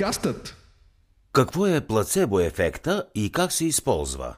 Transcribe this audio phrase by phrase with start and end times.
[0.00, 0.56] Подкастът
[1.32, 4.36] Какво е плацебо ефекта и как се използва?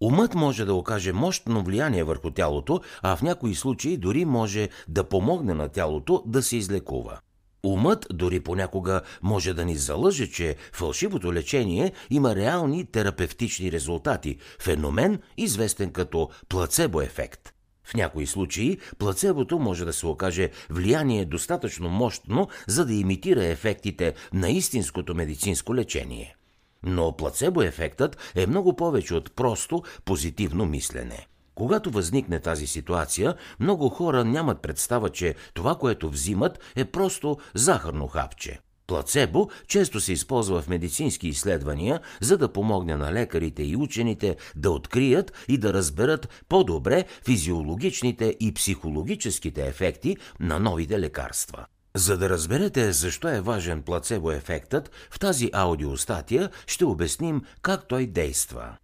[0.00, 5.04] Умът може да окаже мощно влияние върху тялото, а в някои случаи дори може да
[5.04, 7.18] помогне на тялото да се излекува.
[7.64, 15.18] Умът дори понякога може да ни залъже, че фалшивото лечение има реални терапевтични резултати, феномен
[15.36, 17.52] известен като плацебо ефект.
[17.92, 24.14] В някои случаи плацебото може да се окаже влияние достатъчно мощно, за да имитира ефектите
[24.32, 26.36] на истинското медицинско лечение.
[26.82, 31.26] Но плацебо-ефектът е много повече от просто позитивно мислене.
[31.54, 38.06] Когато възникне тази ситуация, много хора нямат представа, че това, което взимат, е просто захарно
[38.06, 38.60] хапче.
[38.86, 44.70] Плацебо често се използва в медицински изследвания, за да помогне на лекарите и учените да
[44.70, 51.66] открият и да разберат по-добре физиологичните и психологическите ефекти на новите лекарства.
[51.94, 58.76] За да разберете защо е важен плацебо-ефектът, в тази аудиостатия ще обясним как той действа.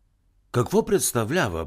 [0.53, 1.67] Какво представлява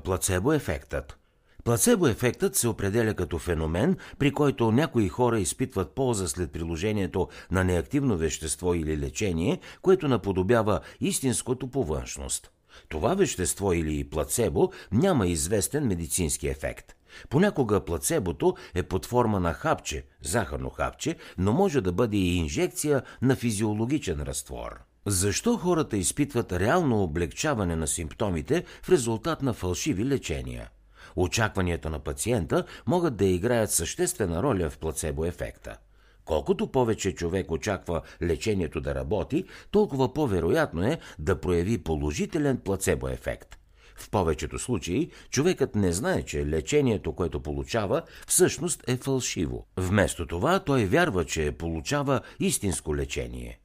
[1.63, 2.41] плацебо-ефектът?
[2.41, 8.17] Плацебо-ефектът се определя като феномен, при който някои хора изпитват полза след приложението на неактивно
[8.17, 12.51] вещество или лечение, което наподобява истинското по външност.
[12.89, 16.95] Това вещество или плацебо няма известен медицински ефект.
[17.29, 23.01] Понякога плацебото е под форма на хапче, захарно хапче, но може да бъде и инжекция
[23.21, 24.79] на физиологичен разтвор.
[25.05, 30.69] Защо хората изпитват реално облегчаване на симптомите в резултат на фалшиви лечения?
[31.15, 35.77] Очакванията на пациента могат да играят съществена роля в плацебо ефекта.
[36.25, 43.57] Колкото повече човек очаква лечението да работи, толкова по-вероятно е да прояви положителен плацебо ефект.
[43.95, 49.67] В повечето случаи човекът не знае, че лечението, което получава, всъщност е фалшиво.
[49.77, 53.60] Вместо това той вярва, че получава истинско лечение.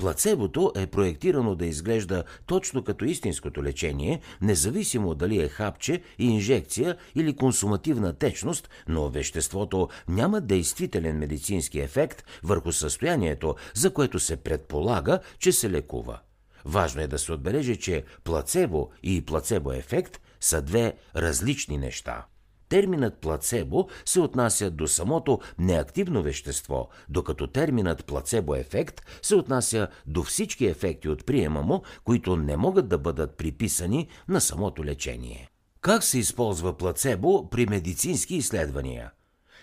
[0.00, 7.36] Плацебото е проектирано да изглежда точно като истинското лечение, независимо дали е хапче, инжекция или
[7.36, 15.52] консумативна течност, но веществото няма действителен медицински ефект върху състоянието, за което се предполага, че
[15.52, 16.18] се лекува.
[16.64, 22.26] Важно е да се отбележи, че плацебо и плацебо ефект са две различни неща.
[22.70, 30.22] Терминът плацебо се отнася до самото неактивно вещество, докато терминът плацебо ефект се отнася до
[30.22, 35.48] всички ефекти от приема му, които не могат да бъдат приписани на самото лечение.
[35.80, 39.10] Как се използва плацебо при медицински изследвания?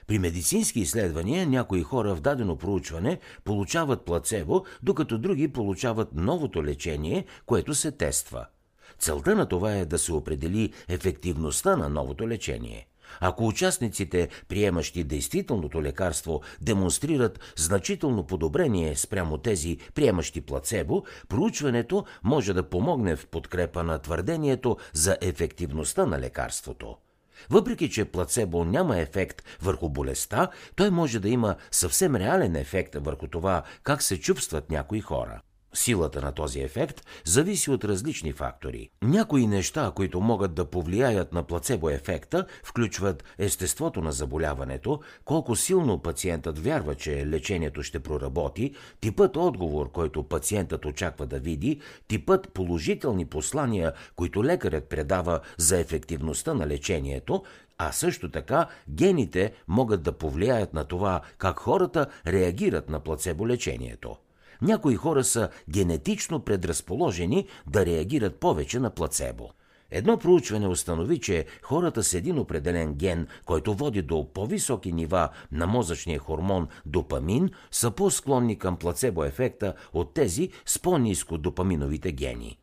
[0.08, 7.26] При медицински изследвания някои хора в дадено проучване получават плацебо, докато други получават новото лечение,
[7.46, 8.46] което се тества.
[9.00, 12.88] Целта на това е да се определи ефективността на новото лечение.
[13.20, 22.70] Ако участниците, приемащи действителното лекарство, демонстрират значително подобрение спрямо тези, приемащи плацебо, проучването може да
[22.70, 26.98] помогне в подкрепа на твърдението за ефективността на лекарството.
[27.50, 33.28] Въпреки, че плацебо няма ефект върху болестта, той може да има съвсем реален ефект върху
[33.28, 35.42] това как се чувстват някои хора.
[35.78, 38.90] Силата на този ефект зависи от различни фактори.
[39.02, 46.02] Някои неща, които могат да повлияят на плацебо ефекта, включват естеството на заболяването, колко силно
[46.02, 53.26] пациентът вярва, че лечението ще проработи, типът отговор, който пациентът очаква да види, типът положителни
[53.26, 57.44] послания, които лекарят предава за ефективността на лечението,
[57.78, 64.18] а също така гените могат да повлияят на това как хората реагират на плацебо лечението.
[64.62, 69.50] Някои хора са генетично предразположени да реагират повече на плацебо.
[69.92, 75.68] Едно проучване установи, че хората с един определен ген, който води до по-високи нива на
[75.68, 82.58] мозъчния хормон допамин, са по-склонни към плацебо ефекта от тези с по-низко допаминовите гени.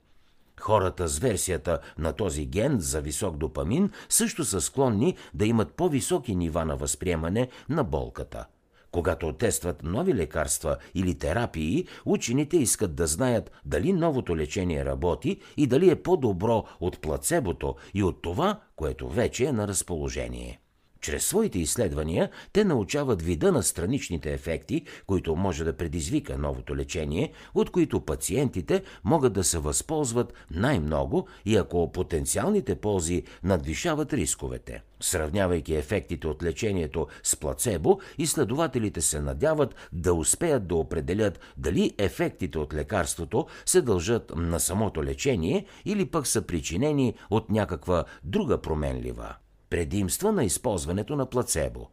[0.60, 6.36] Хората с версията на този ген за висок допамин също са склонни да имат по-високи
[6.36, 8.46] нива на възприемане на болката.
[8.94, 15.66] Когато тестват нови лекарства или терапии, учените искат да знаят дали новото лечение работи и
[15.66, 20.60] дали е по-добро от плацебото и от това, което вече е на разположение.
[21.04, 27.32] Чрез своите изследвания те научават вида на страничните ефекти, които може да предизвика новото лечение,
[27.54, 34.82] от които пациентите могат да се възползват най-много и ако потенциалните ползи надвишават рисковете.
[35.00, 42.58] Сравнявайки ефектите от лечението с плацебо, изследователите се надяват да успеят да определят дали ефектите
[42.58, 49.34] от лекарството се дължат на самото лечение или пък са причинени от някаква друга променлива.
[49.74, 51.86] Предимства на използването на плацебо.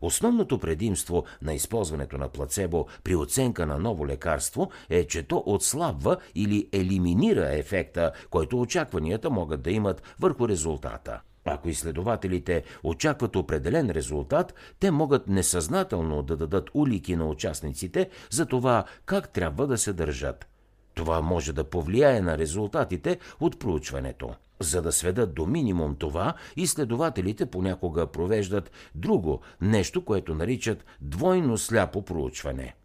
[0.00, 6.16] Основното предимство на използването на плацебо при оценка на ново лекарство е, че то отслабва
[6.34, 11.20] или елиминира ефекта, който очакванията могат да имат върху резултата.
[11.44, 18.84] Ако изследователите очакват определен резултат, те могат несъзнателно да дадат улики на участниците за това
[19.06, 20.53] как трябва да се държат.
[20.94, 24.34] Това може да повлияе на резултатите от проучването.
[24.60, 32.02] За да сведат до минимум това, изследователите понякога провеждат друго, нещо, което наричат двойно сляпо
[32.02, 32.74] проучване–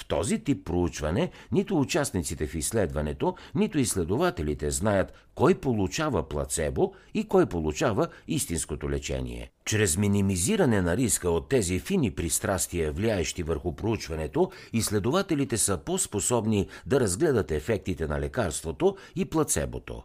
[0.00, 7.28] в този тип проучване нито участниците в изследването, нито изследователите знаят кой получава плацебо и
[7.28, 9.50] кой получава истинското лечение.
[9.64, 17.00] Чрез минимизиране на риска от тези фини пристрастия, влияещи върху проучването, изследователите са по-способни да
[17.00, 20.02] разгледат ефектите на лекарството и плацебото.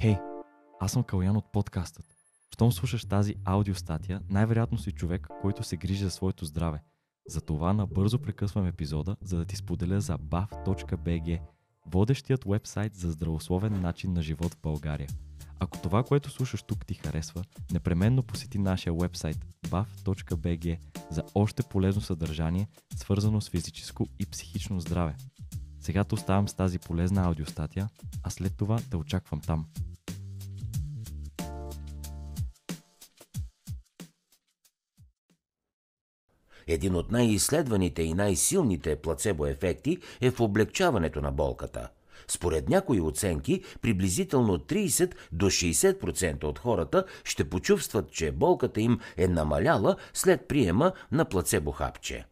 [0.00, 0.16] Хей,
[0.80, 2.15] аз съм Калян от подкастът.
[2.56, 6.82] Щом слушаш тази аудиостатия, най-вероятно си човек, който се грижи за своето здраве.
[7.28, 11.40] Затова набързо прекъсвам епизода, за да ти споделя за bav.bg,
[11.86, 15.08] водещият вебсайт за здравословен начин на живот в България.
[15.58, 20.78] Ако това, което слушаш тук ти харесва, непременно посети нашия вебсайт bav.bg
[21.10, 25.16] за още полезно съдържание, свързано с физическо и психично здраве.
[25.80, 27.88] Сега те оставам с тази полезна аудиостатия,
[28.22, 29.66] а след това те очаквам там.
[36.68, 41.88] Един от най-изследваните и най-силните плацебо ефекти е в облегчаването на болката.
[42.28, 49.28] Според някои оценки, приблизително 30 до 60% от хората ще почувстват, че болката им е
[49.28, 52.24] намаляла след приема на плацебо хапче.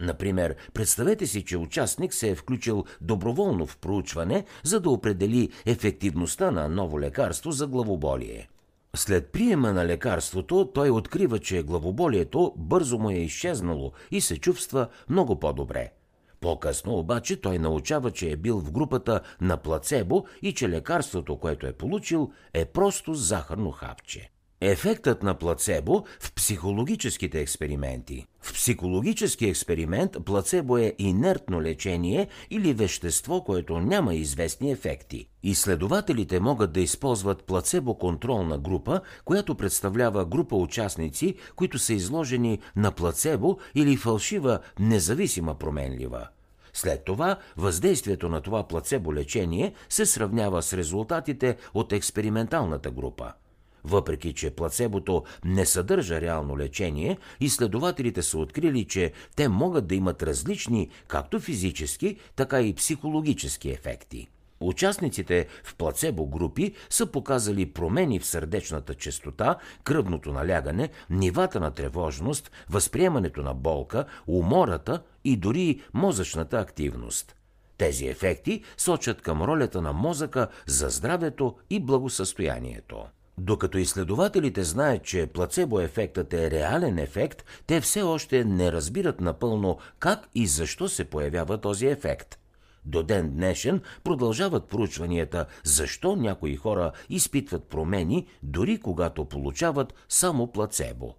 [0.00, 6.50] Например, представете си, че участник се е включил доброволно в проучване, за да определи ефективността
[6.50, 8.48] на ново лекарство за главоболие–
[8.96, 14.88] след приема на лекарството, той открива, че главоболието бързо му е изчезнало и се чувства
[15.08, 15.92] много по-добре.
[16.40, 21.66] По-късно обаче той научава, че е бил в групата на плацебо и че лекарството, което
[21.66, 24.30] е получил, е просто захарно хапче.
[24.60, 28.26] Ефектът на плацебо в психологическите експерименти.
[28.40, 35.28] В психологически експеримент плацебо е инертно лечение или вещество, което няма известни ефекти.
[35.42, 43.56] Изследователите могат да използват плацебо-контролна група, която представлява група участници, които са изложени на плацебо
[43.74, 46.28] или фалшива независима променлива.
[46.72, 53.32] След това въздействието на това плацебо лечение се сравнява с резултатите от експерименталната група–
[53.86, 60.22] въпреки, че плацебото не съдържа реално лечение, изследователите са открили, че те могат да имат
[60.22, 64.28] различни както физически, така и психологически ефекти.
[64.60, 72.50] Участниците в плацебо групи са показали промени в сърдечната частота, кръвното налягане, нивата на тревожност,
[72.70, 77.36] възприемането на болка, умората и дори мозъчната активност.
[77.78, 83.04] Тези ефекти сочат към ролята на мозъка за здравето и благосъстоянието.
[83.38, 90.28] Докато изследователите знаят, че плацебо-ефектът е реален ефект, те все още не разбират напълно как
[90.34, 92.38] и защо се появява този ефект.
[92.84, 101.14] До ден днешен продължават проучванията защо някои хора изпитват промени, дори когато получават само плацебо.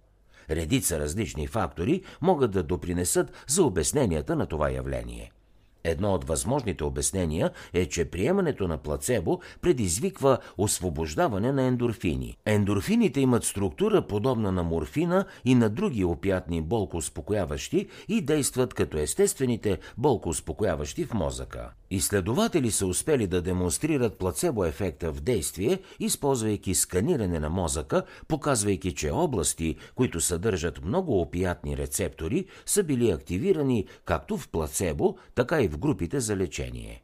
[0.50, 5.32] Редица различни фактори могат да допринесат за обясненията на това явление–
[5.84, 12.36] Едно от възможните обяснения е, че приемането на плацебо предизвиква освобождаване на ендорфини.
[12.46, 19.78] Ендорфините имат структура подобна на морфина и на други опиятни болкоуспокояващи и действат като естествените
[19.98, 21.70] болкоуспокояващи в мозъка.
[21.90, 29.10] Изследователи са успели да демонстрират плацебо ефекта в действие, използвайки сканиране на мозъка, показвайки, че
[29.10, 36.20] области, които съдържат много опиятни рецептори, са били активирани както в плацебо, така в групите
[36.20, 37.02] за лечение.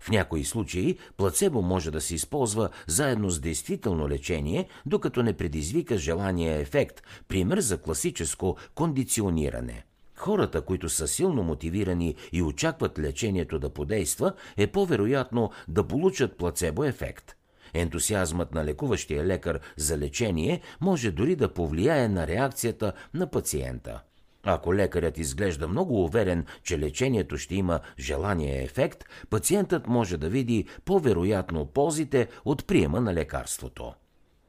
[0.00, 5.98] В някои случаи плацебо може да се използва заедно с действително лечение, докато не предизвика
[5.98, 9.84] желания ефект, пример за класическо кондициониране–
[10.22, 16.84] Хората, които са силно мотивирани и очакват лечението да подейства, е по-вероятно да получат плацебо
[16.84, 17.36] ефект.
[17.74, 24.02] Ентусиазмът на лекуващия лекар за лечение може дори да повлияе на реакцията на пациента.
[24.44, 30.66] Ако лекарят изглежда много уверен, че лечението ще има желания ефект, пациентът може да види
[30.84, 33.92] по-вероятно ползите от приема на лекарството.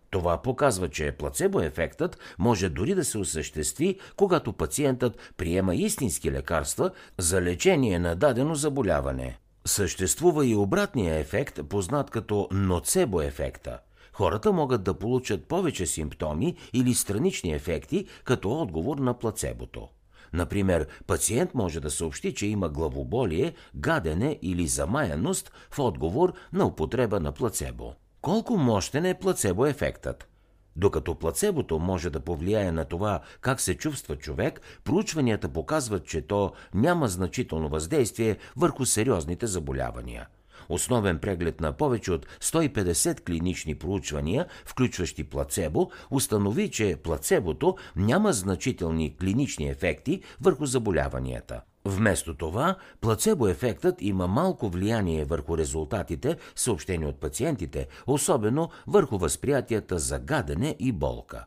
[0.10, 7.42] Това показва, че плацебо-ефектът може дори да се осъществи, когато пациентът приема истински лекарства за
[7.42, 9.38] лечение на дадено заболяване.
[9.66, 13.80] Съществува и обратния ефект, познат като ноцебо-ефекта.
[14.14, 19.88] Хората могат да получат повече симптоми или странични ефекти като отговор на плацебото.
[20.34, 27.20] Например, пациент може да съобщи, че има главоболие, гадене или замаяност в отговор на употреба
[27.20, 27.94] на плацебо.
[28.22, 30.28] Колко мощен е плацебо ефектът?
[30.76, 36.52] Докато плацебото може да повлияе на това как се чувства човек, проучванията показват, че то
[36.74, 40.28] няма значително въздействие върху сериозните заболявания.
[40.70, 49.18] Основен преглед на повече от 150 клинични проучвания, включващи плацебо, установи, че плацебото няма значителни
[49.18, 51.62] клинични ефекти върху заболяванията.
[51.86, 60.20] Вместо това, плацебо-ефектът има малко влияние върху резултатите, съобщени от пациентите, особено върху възприятията за
[60.20, 61.46] гадене и болка.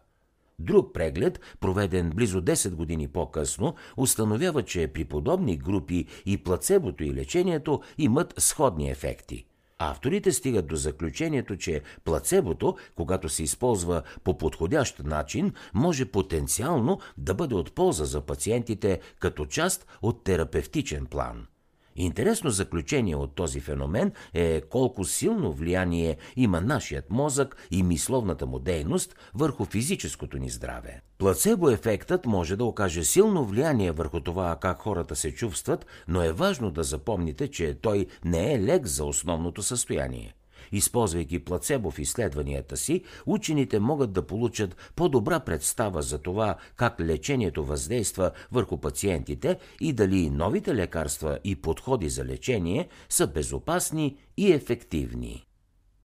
[0.59, 7.15] Друг преглед, проведен близо 10 години по-късно, установява, че при подобни групи и плацебото и
[7.15, 9.47] лечението имат сходни ефекти–
[9.79, 17.35] Авторите стигат до заключението, че плацебото, когато се използва по подходящ начин, може потенциално да
[17.35, 21.47] бъде от полза за пациентите като част от терапевтичен план–
[21.97, 28.59] Интересно заключение от този феномен е колко силно влияние има нашият мозък и мисловната му
[28.59, 31.01] дейност върху физическото ни здраве.
[31.19, 36.33] Плацебо ефектът може да окаже силно влияние върху това как хората се чувстват, но е
[36.33, 40.35] важно да запомните, че той не е лек за основното състояние.
[40.73, 47.65] Използвайки плацебо в изследванията си, учените могат да получат по-добра представа за това как лечението
[47.65, 55.47] въздейства върху пациентите и дали новите лекарства и подходи за лечение са безопасни и ефективни.